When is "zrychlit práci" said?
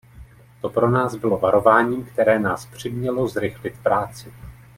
3.27-4.33